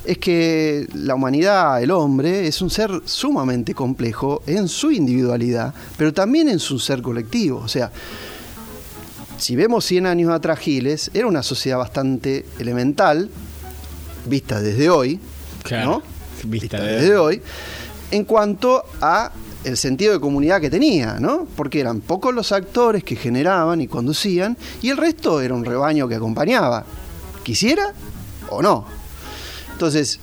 [0.05, 6.12] es que la humanidad, el hombre, es un ser sumamente complejo en su individualidad, pero
[6.12, 7.59] también en su ser colectivo.
[7.59, 7.91] O sea,
[9.38, 13.31] si vemos 100 años atrás Giles, era una sociedad bastante elemental,
[14.27, 15.21] vista desde hoy,
[15.71, 16.03] ¿no?
[16.45, 17.41] Vista, desde hoy,
[18.11, 19.33] en cuanto a
[19.65, 21.47] el sentido de comunidad que tenía, ¿no?
[21.57, 26.09] Porque eran pocos los actores que generaban y conducían, y el resto era un rebaño
[26.09, 26.85] que acompañaba,
[27.45, 27.93] quisiera
[28.51, 29.02] o no.
[29.72, 30.20] Entonces,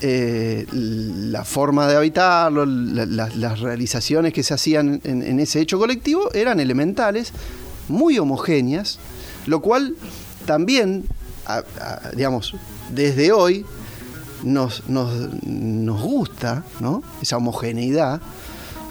[0.00, 6.60] eh, la forma de habitarlo, las realizaciones que se hacían en, ese hecho colectivo eran
[6.60, 7.32] elementales,
[7.88, 8.98] muy homogéneas,
[9.46, 9.94] lo cual
[10.44, 11.04] también,
[12.14, 12.54] digamos,
[12.92, 13.64] desde hoy
[14.42, 14.82] nos,
[16.02, 17.02] gusta, ¿no?
[17.22, 18.20] Esa homogeneidad,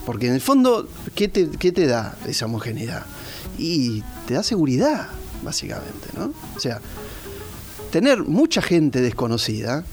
[0.05, 3.05] porque en el fondo, ¿qué te, ¿qué te da esa homogeneidad?
[3.57, 5.07] Y te da seguridad,
[5.43, 6.33] básicamente, ¿no?
[6.55, 6.79] O sea,
[7.91, 9.85] tener mucha gente desconocida,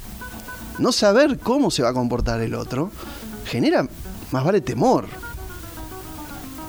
[0.79, 2.91] no saber cómo se va a comportar el otro,
[3.45, 3.87] genera
[4.31, 5.07] más vale temor.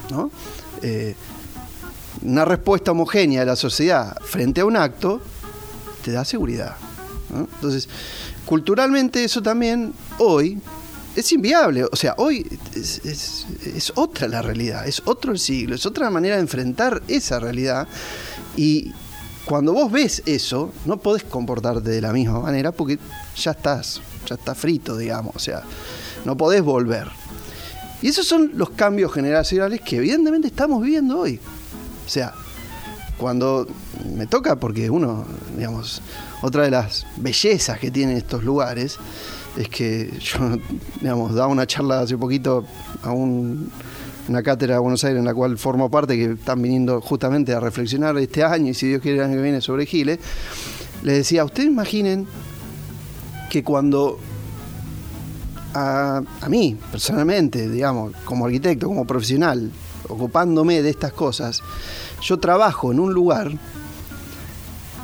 [0.10, 0.30] ¿no?
[0.82, 1.16] Eh,
[2.22, 5.22] una respuesta homogénea de la sociedad frente a un acto
[6.04, 6.76] te da seguridad.
[7.34, 7.90] Entonces,
[8.46, 10.60] culturalmente eso también hoy
[11.16, 11.86] es inviable.
[11.86, 16.36] O sea, hoy es, es, otra la realidad, es otro el siglo, es otra manera
[16.36, 17.88] de enfrentar esa realidad.
[18.56, 18.92] Y
[19.46, 23.00] cuando vos ves eso, no podés comportarte de la misma manera porque
[23.36, 25.64] ya estás, ya está frito, digamos, o sea,
[26.26, 27.08] no podés volver.
[28.02, 31.40] Y esos son los cambios generacionales que evidentemente estamos viviendo hoy.
[32.06, 32.34] O sea,
[33.18, 33.68] cuando
[34.14, 36.02] me toca, porque uno, digamos,
[36.42, 38.98] otra de las bellezas que tienen estos lugares
[39.56, 40.40] es que yo,
[41.02, 42.66] digamos, daba una charla hace poquito
[43.04, 43.72] a un
[44.28, 47.60] una cátedra de Buenos Aires en la cual formo parte, que están viniendo justamente a
[47.60, 50.20] reflexionar este año y si Dios quiere el año que viene sobre Giles,
[51.04, 52.28] les decía, ustedes imaginen
[53.54, 54.18] que cuando
[55.76, 59.72] a, a mí, personalmente, digamos, como arquitecto, como profesional,
[60.10, 61.62] ocupándome de estas cosas,
[62.20, 63.52] yo trabajo en un lugar,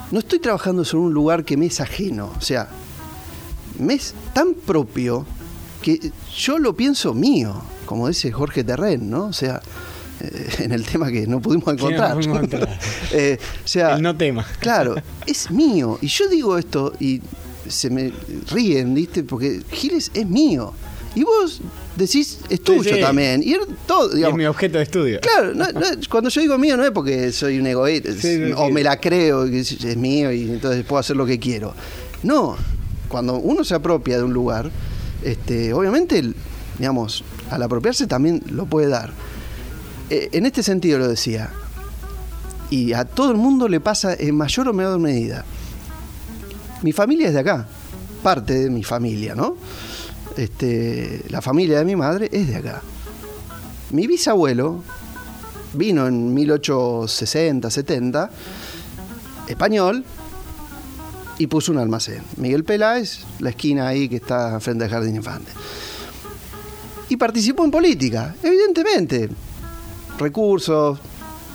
[0.09, 2.69] no estoy trabajando sobre un lugar que me es ajeno, o sea,
[3.77, 5.27] me es tan propio
[5.83, 9.25] que yo lo pienso mío como dice Jorge Terren, ¿no?
[9.25, 9.61] O sea,
[10.19, 12.23] eh, en el tema que no pudimos encontrar.
[12.27, 12.39] No
[13.13, 14.45] eh, o sea, el no tema.
[14.59, 14.95] Claro,
[15.27, 15.97] es mío.
[15.99, 17.19] Y yo digo esto y
[17.69, 18.11] se me
[18.51, 19.23] ríen, ¿viste?
[19.23, 20.73] Porque Giles es mío.
[21.15, 21.61] Y vos
[21.95, 23.41] decís, es tuyo también.
[23.43, 23.55] Y,
[23.87, 25.19] todo, es mi objeto de estudio.
[25.21, 25.53] Claro,
[26.09, 28.09] cuando yo digo mío no es porque soy un egoísta
[28.57, 31.73] o me la creo y es mío y entonces puedo hacer lo que quiero.
[32.23, 32.57] No,
[33.07, 34.69] cuando uno se apropia de un lugar,
[35.23, 36.23] este, obviamente,
[36.77, 39.11] digamos, al apropiarse también lo puede dar.
[40.09, 41.51] Eh, en este sentido lo decía,
[42.69, 45.45] y a todo el mundo le pasa en mayor o menor medida.
[46.81, 47.67] Mi familia es de acá,
[48.23, 49.57] parte de mi familia, ¿no?
[50.37, 52.81] Este, la familia de mi madre es de acá.
[53.91, 54.83] Mi bisabuelo
[55.73, 58.29] vino en 1860, 70,
[59.47, 60.05] español,
[61.37, 62.21] y puso un almacén.
[62.37, 65.51] Miguel Peláez, la esquina ahí que está frente al Jardín Infante
[67.09, 69.29] y participó en política, evidentemente.
[70.17, 70.99] Recursos,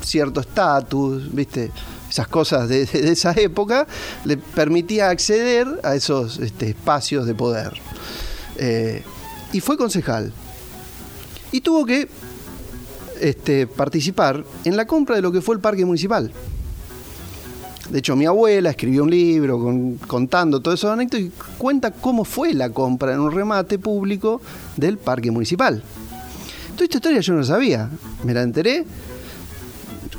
[0.03, 1.71] cierto estatus, ¿viste?
[2.15, 3.89] Esas cosas de, esa época
[4.25, 7.73] le permitía acceder a esos este, espacios de poder.
[8.55, 9.03] Eh,
[9.53, 10.33] y fue concejal.
[11.51, 12.09] Y tuvo que
[13.21, 16.31] este, participar en la compra de lo que fue el parque municipal.
[17.91, 19.61] De hecho, mi abuela escribió un libro
[20.07, 24.41] contando todo eso anécdotas y cuenta cómo fue la compra en un remate público
[24.77, 25.83] del parque municipal.
[26.75, 27.91] Toda esta historia yo no sabía.
[28.23, 28.85] Me la enteré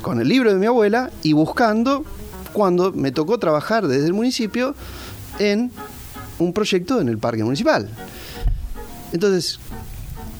[0.06, 2.04] con el libro de mi abuela y buscando
[2.52, 4.72] cuando me tocó trabajar desde el municipio
[5.40, 5.72] en
[6.38, 7.88] un proyecto en el parque municipal.
[9.12, 9.58] Entonces,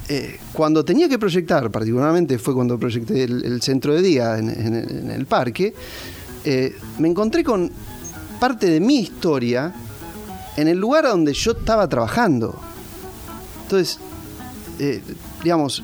[0.08, 5.26] eh, cuando tenía que proyectar, particularmente fue cuando proyecté el, centro de día en, el
[5.26, 5.74] parque,
[6.44, 7.68] eh, me encontré con
[8.38, 9.74] parte de mi historia
[10.56, 12.56] en el lugar donde yo estaba trabajando.
[13.64, 13.98] Entonces,
[14.78, 15.02] eh,
[15.42, 15.82] digamos,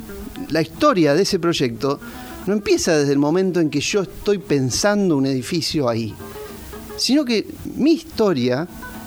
[0.51, 1.99] la historia de ese proyecto
[2.47, 6.15] no empieza desde el momento en que yo estoy pensando un edificio ahí,
[6.97, 8.67] sino que mi historia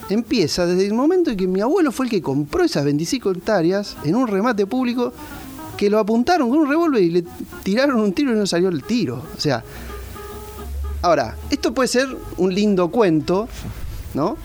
[0.09, 3.97] empieza desde el momento en que mi abuelo fue el que compró esas 25 hectáreas
[4.03, 5.13] en un remate público
[5.75, 7.25] que lo apuntaron con un revólver y le
[7.63, 9.23] tiraron un tiro y no salió el tiro.
[9.35, 9.63] O sea,
[11.01, 13.49] ahora, esto puede ser un lindo cuento,
[14.13, 14.37] ¿no?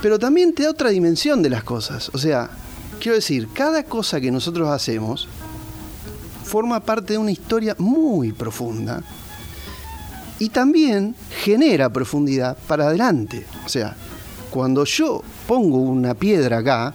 [0.00, 2.10] Pero también te da otra dimensión de las cosas.
[2.12, 2.50] O sea,
[3.00, 5.28] quiero decir, cada cosa que nosotros hacemos
[6.52, 9.02] forma parte de una historia muy profunda
[10.38, 13.46] y también genera profundidad para adelante.
[13.64, 13.96] O sea,
[14.50, 16.92] cuando yo pongo una piedra acá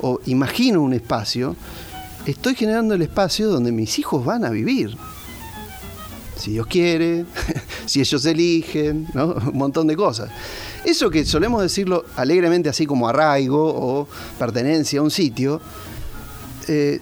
[0.00, 1.54] o imagino un espacio,
[2.26, 4.96] estoy generando el espacio donde mis hijos van a vivir.
[6.36, 7.26] Si Dios quiere,
[7.86, 10.30] si ellos eligen, un montón de cosas.
[10.84, 15.60] Eso que solemos decirlo alegremente así como arraigo o pertenencia a un sitio,
[16.66, 17.00] eh,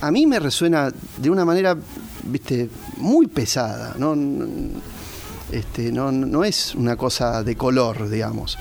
[0.00, 1.76] a mí me resuena de una manera,
[2.24, 3.94] viste, muy pesada.
[3.98, 4.16] No,
[5.52, 8.58] este, no, no es una cosa de color, digamos.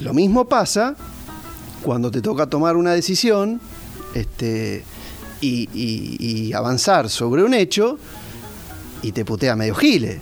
[0.00, 0.94] Lo mismo pasa
[1.82, 3.60] cuando te toca tomar una decisión
[4.14, 4.84] este,
[5.40, 7.98] y, avanzar sobre un hecho
[9.02, 10.20] y te putea medio gile.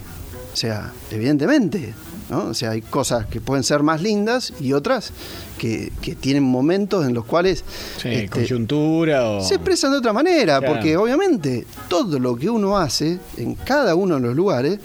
[0.52, 1.94] O sea, evidentemente,
[2.30, 2.46] ¿no?
[2.46, 5.12] O sea, hay cosas que pueden ser más lindas y otras
[5.58, 7.64] que, tienen momentos en los cuales...
[8.00, 9.44] Sí, este, coyuntura o...
[9.44, 14.16] Se expresan de otra manera, porque obviamente todo lo que uno hace en cada uno
[14.16, 14.78] de los lugares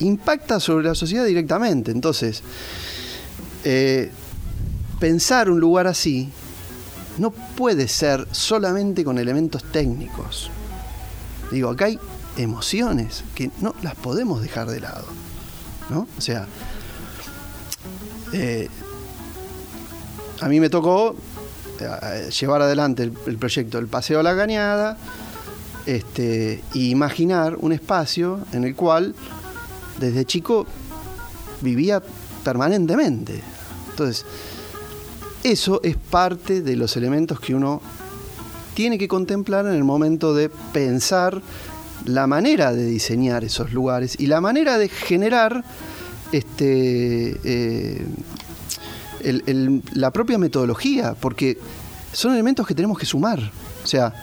[0.00, 1.90] impacta sobre la sociedad directamente.
[1.90, 2.42] Entonces,
[3.64, 4.10] eh,
[4.98, 6.28] pensar un lugar así
[7.18, 10.50] no puede ser solamente con elementos técnicos.
[11.50, 11.98] Digo, acá hay
[12.36, 15.06] emociones que no las podemos dejar de lado.
[15.90, 16.06] ¿No?
[16.16, 16.46] O sea,
[18.32, 18.68] eh,
[20.40, 21.14] a mí me tocó
[21.80, 24.98] eh, llevar adelante el, proyecto del Paseo a la Cañada
[25.86, 29.14] este, e imaginar un espacio en el cual
[29.98, 30.66] desde chico
[31.60, 32.02] vivía
[32.44, 33.42] permanentemente.
[33.90, 34.24] Entonces,
[35.42, 37.80] eso es parte de los elementos que uno
[38.74, 41.40] tiene que contemplar en el momento de pensar
[42.06, 45.64] la manera de diseñar esos lugares y la manera de generar
[46.32, 48.06] este, eh,
[49.92, 51.58] la propia metodología, porque
[52.12, 53.38] son elementos que tenemos que sumar.
[53.82, 54.14] O sea,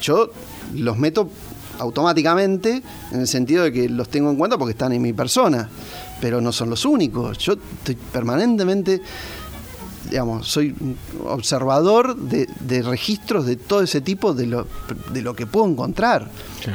[0.00, 0.30] yo
[0.74, 1.28] los meto
[1.78, 5.68] automáticamente en el sentido de que los tengo en cuenta porque están en mi persona
[6.20, 7.38] pero no son los únicos.
[7.38, 9.00] Yo estoy permanentemente,
[10.10, 10.74] digamos, soy
[11.24, 14.66] observador de, registros de todo ese tipo de lo,
[15.12, 16.30] de lo que puedo encontrar.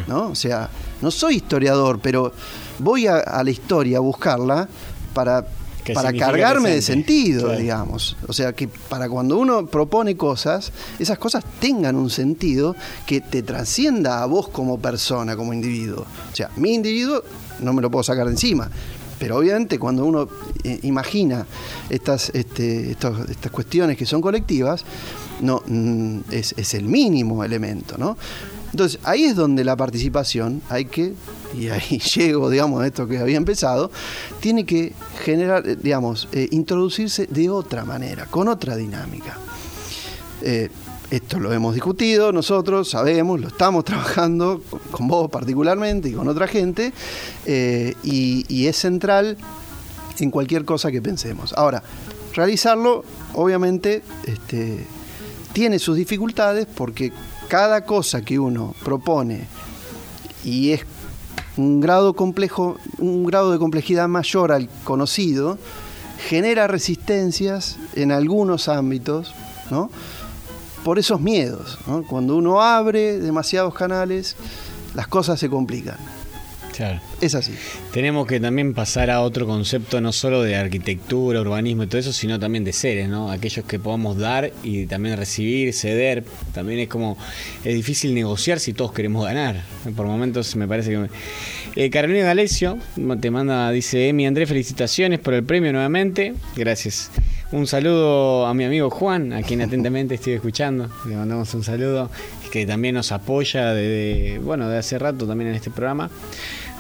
[0.08, 0.30] ¿no?
[0.30, 0.70] O sea,
[1.02, 2.32] no soy historiador, pero
[2.80, 4.67] voy a, la historia a buscarla
[5.13, 5.46] para
[5.96, 8.15] para cargarme de sentido, digamos.
[8.28, 12.76] O sea, que para cuando uno propone cosas, esas cosas tengan un sentido
[13.08, 16.06] que te trascienda a vos como persona, como individuo.
[16.32, 17.24] O sea, mi individuo
[17.62, 18.70] no me lo puedo sacar de encima,
[19.21, 20.27] pero obviamente cuando uno
[20.63, 21.45] eh, imagina
[21.91, 24.84] estas, este, estas cuestiones que son colectivas,
[25.41, 28.17] no, mm, es, el mínimo elemento, ¿no?
[28.71, 31.13] Entonces, ahí es donde la participación hay que,
[31.55, 33.91] y ahí llego, digamos, a esto que había empezado,
[34.39, 39.38] tiene que generar, eh, digamos, eh, introducirse de otra manera, con otra dinámica.
[41.12, 46.47] Esto lo hemos discutido nosotros, sabemos, lo estamos trabajando con vos particularmente y con otra
[46.47, 46.93] gente,
[47.45, 49.36] eh, y, es central
[50.19, 51.52] en cualquier cosa que pensemos.
[51.58, 51.84] Ahora,
[52.34, 54.88] realizarlo obviamente este,
[55.52, 57.12] tiene sus dificultades porque
[57.49, 59.47] cada cosa que uno propone
[60.45, 60.86] y es
[61.57, 65.57] un grado complejo, un grado de complejidad mayor al conocido,
[66.30, 69.34] genera resistencias en algunos ámbitos,
[69.70, 69.89] ¿no?
[70.84, 71.77] Por esos miedos.
[72.07, 74.36] Cuando uno abre demasiados canales,
[74.95, 75.97] las cosas se complican.
[77.19, 77.53] Es así.
[77.91, 82.13] Tenemos que también pasar a otro concepto, no solo de arquitectura, urbanismo y todo eso,
[82.13, 83.29] sino también de seres, ¿no?
[83.29, 86.23] Aquellos que podamos dar y también recibir, ceder.
[86.53, 87.17] También es como,
[87.63, 89.63] es difícil negociar si todos queremos ganar.
[89.95, 91.09] Por momentos me parece que...
[91.75, 92.77] Eh, Carolina Galecio
[93.19, 96.34] te manda, dice, Emi Andrés, felicitaciones por el premio nuevamente.
[96.55, 97.11] Gracias.
[97.52, 100.89] Un saludo a mi amigo Juan, a quien atentamente estoy escuchando.
[101.06, 102.10] Le mandamos un saludo,
[102.49, 106.10] que también nos apoya desde, bueno, de hace rato también en este programa.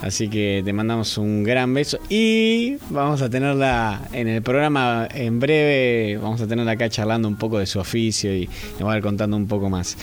[0.01, 5.41] Así que te mandamos un gran beso y vamos a tenerla en el programa en
[5.41, 6.17] breve.
[6.17, 8.49] Vamos a tenerla acá charlando un poco de su oficio y
[8.79, 9.97] nos va a ir contando un poco más.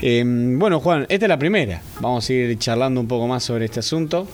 [0.00, 1.82] Em, bueno, Juan, esta es la primera.
[1.98, 4.28] Vamos a ir charlando un poco más sobre este asunto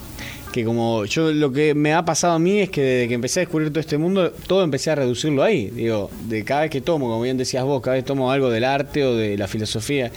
[0.54, 3.40] que como yo lo que me ha pasado a mí es que desde que empecé
[3.40, 5.68] a descubrir todo este mundo, todo empecé a reducirlo ahí.
[5.70, 8.62] Digo, de cada vez que tomo, como bien decías vos, cada vez tomo algo del
[8.62, 10.12] arte o de la filosofía,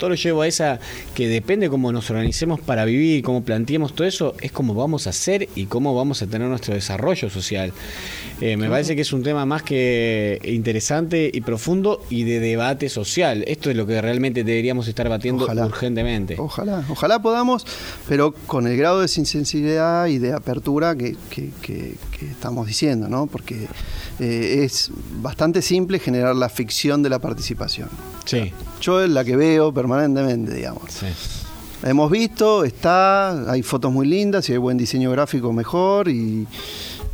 [0.00, 0.80] todo lo llevo a esa
[1.14, 5.12] que depende cómo nos organicemos para vivir, cómo planteemos todo eso, es cómo vamos a
[5.12, 7.72] ser y cómo vamos a tener nuestro desarrollo social.
[8.40, 12.88] Eh, me parece que es un tema más que interesante y profundo y de debate
[12.88, 13.44] social.
[13.46, 16.36] Esto es lo que realmente deberíamos estar batiendo urgentemente.
[16.38, 17.66] Ojalá, ojalá podamos,
[18.08, 21.16] pero con el grado de sensibilidad y de apertura que,
[22.32, 23.26] estamos diciendo, ¿no?
[23.26, 23.66] Porque
[24.18, 24.90] eh, es
[25.20, 27.88] bastante simple generar la ficción de la participación.
[28.24, 28.52] Sí.
[28.80, 29.89] Yo es la que veo permanentemente,
[30.54, 30.82] digamos.
[30.88, 31.06] Sí.
[31.82, 36.46] La hemos visto, está, hay fotos muy lindas, y hay buen diseño gráfico mejor y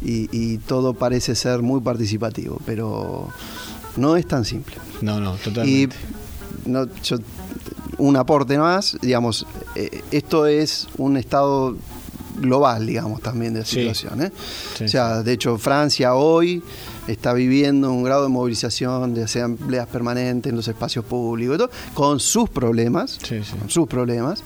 [0.03, 3.29] y, todo parece ser muy participativo, pero
[3.97, 4.77] no es tan simple.
[5.01, 5.97] No, no, totalmente.
[6.67, 6.87] Y no,
[7.99, 11.77] un aporte más, digamos, eh, esto es un estado
[12.39, 14.23] global, digamos, también de la situación.
[14.23, 14.33] ¿eh?
[14.85, 16.63] o sea, de hecho, Francia hoy
[17.07, 22.49] está viviendo un grado de movilización de asambleas permanentes en los espacios públicos, con sus
[22.49, 23.19] problemas,
[23.61, 24.43] con sus problemas,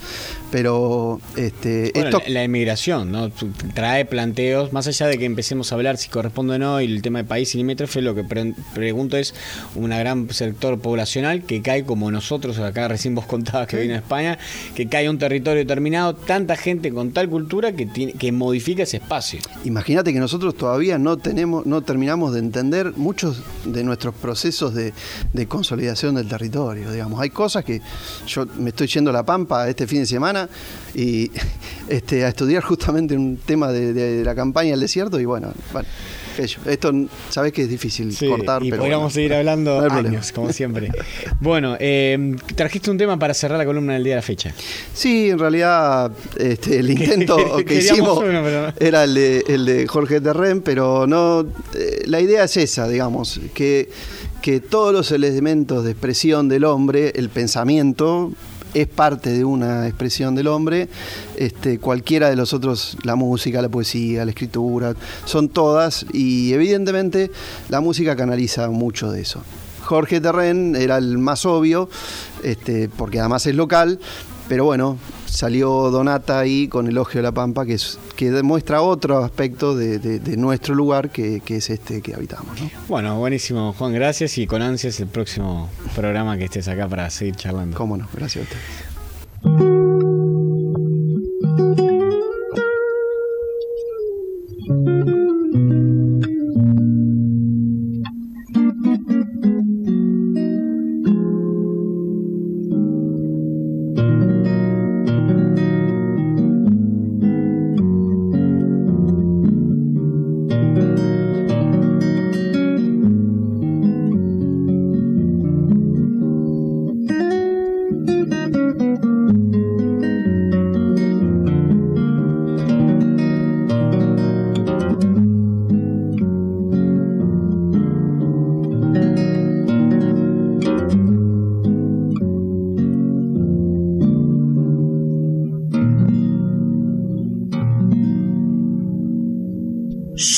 [0.50, 2.22] pero este, esto...
[2.26, 3.30] la, emigración, ¿no?
[3.74, 7.02] Trae planteos, más allá de que empecemos a hablar si corresponde o no, y el
[7.02, 8.24] tema de país y limítrofe, lo que
[8.74, 9.34] pregunto es
[9.74, 13.98] un gran sector poblacional que cae como nosotros, acá recién vos contabas que vino a
[13.98, 14.38] España,
[14.74, 18.82] que cae a un territorio determinado, tanta gente con tal cultura que, tiene, que modifica
[18.82, 19.40] ese espacio.
[19.64, 24.92] Imagínate que nosotros todavía no tenemos, no terminamos de entender muchos de nuestros procesos de,
[25.46, 26.90] consolidación del territorio.
[26.90, 27.80] Digamos, hay cosas que
[28.26, 30.48] yo me estoy yendo a la Pampa este fin de semana
[30.94, 31.30] y
[31.88, 35.53] este, a estudiar justamente un tema de, la campaña del desierto y bueno,
[36.39, 36.93] esto
[37.28, 38.62] sabes que es difícil cortar.
[38.64, 40.91] Y podríamos seguir hablando años, como siempre.
[41.41, 44.55] bueno, eh, trajiste un tema para cerrar la columna del día de la fecha.
[44.95, 48.22] Sí, en realidad este, el intento que hicimos
[48.78, 51.47] era el de, Jorge Terren, pero no.
[51.74, 53.91] Eh, la idea es esa, digamos, que,
[54.43, 58.33] que todos los elementos de expresión del hombre, el pensamiento,
[58.74, 60.88] es parte de una expresión del hombre.
[61.36, 64.94] Este, cualquiera de los otros, la música, la poesía, la escritura,
[65.24, 67.30] son todas y evidentemente
[67.68, 69.42] la música canaliza mucho de eso.
[69.84, 71.88] Jorge Terren era el más obvio,
[72.44, 73.98] este, porque además es local,
[74.51, 79.22] pero bueno, salió Donata ahí con Elogio de la Pampa, que, es, que demuestra otro
[79.22, 82.59] aspecto de, nuestro lugar, que, es este que habitamos.
[82.88, 87.36] Bueno, buenísimo, Juan, gracias y con ansias el próximo programa que estés acá para seguir
[87.36, 87.76] charlando.
[87.76, 88.48] Cómo no, gracias
[89.44, 89.69] a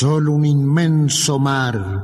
[0.03, 1.33] usted.
[1.39, 2.03] mar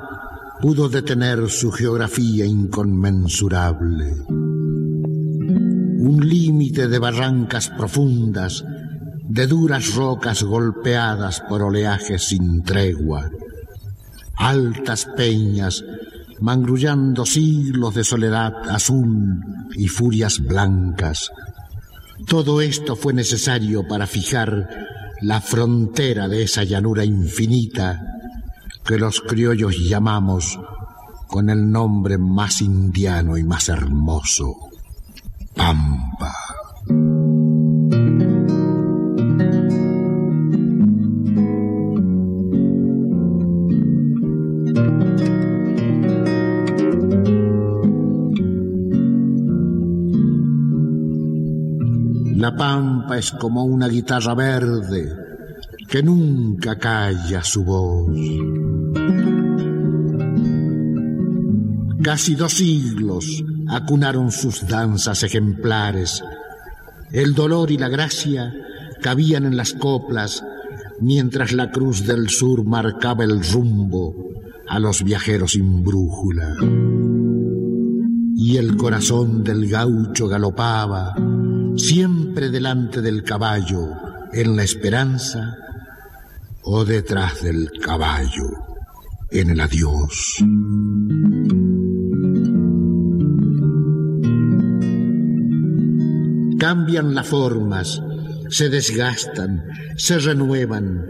[0.62, 4.14] pudo detener su geografía inconmensurable.
[4.28, 8.64] Un límite de barrancas profundas,
[9.24, 13.30] de duras rocas golpeadas por oleajes sin tregua,
[14.36, 15.84] altas peñas
[16.42, 19.42] mangrullando siglos de soledad azul
[19.76, 21.32] y furias blancas.
[22.28, 24.89] Todo esto fue necesario para fijar
[25.22, 28.00] la frontera de esa llanura infinita
[28.86, 30.60] que los criollos llamamos
[31.28, 34.56] con el nombre más indiano y más hermoso,
[35.56, 36.34] Pampa.
[52.36, 55.12] La Pampa es como una guitarra verde
[55.88, 58.16] que nunca calla su voz.
[62.02, 66.24] Casi dos siglos acunaron sus danzas ejemplares.
[67.12, 68.54] El dolor y la gracia
[69.02, 70.44] cabían en las coplas
[71.02, 74.16] mientras la cruz del sur marcaba el rumbo
[74.68, 76.56] a los viajeros sin brújula.
[78.36, 81.14] Y el corazón del gaucho galopaba
[81.80, 83.90] siempre delante del caballo
[84.34, 85.56] en la esperanza
[86.62, 88.50] o detrás del caballo
[89.32, 90.36] en el adiós.
[96.60, 98.02] Cambian las formas,
[98.50, 99.64] se desgastan,
[99.96, 101.06] se renuevan,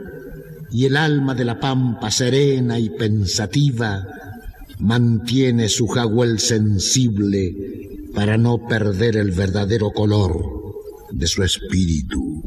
[0.71, 4.05] y el alma de la pampa serena y pensativa
[4.77, 7.55] mantiene su jaguel sensible
[8.13, 10.58] para no perder el verdadero color
[11.11, 12.43] de su espíritu.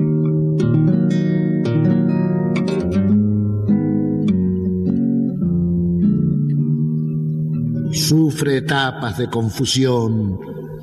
[7.92, 10.38] Sufre etapas de confusión,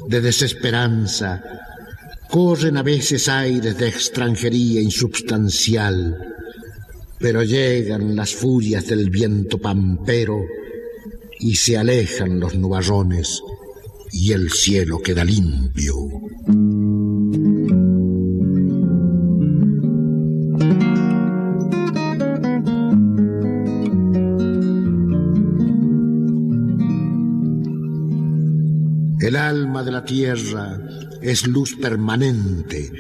[0.08, 1.44] de desesperanza,
[2.30, 6.18] corren a veces aires de extranjería insubstancial,
[7.18, 10.40] pero llegan las furias del viento pampero
[11.40, 13.42] y se alejan los nubarrones
[14.12, 15.96] y el cielo queda limpio.
[29.84, 30.78] De la tierra
[31.22, 32.92] es luz permanente,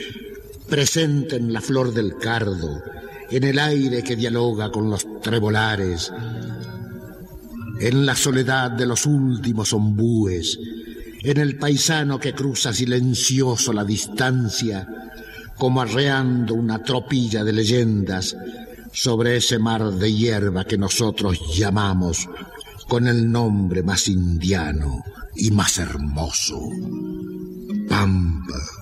[0.69, 2.81] presente en la flor del cardo,
[3.29, 6.09] en el aire que dialoga con los trebolares,
[7.81, 10.57] en la soledad de los últimos ombúes,
[11.21, 14.87] en el paisano que cruza silencioso la distancia,
[15.57, 18.37] como arreando una tropilla de leyendas
[18.93, 22.29] sobre ese mar de hierba que nosotros llamamos
[22.87, 25.03] con el nombre más indiano
[25.39, 26.59] y más hermoso,
[27.87, 28.78] Pampa.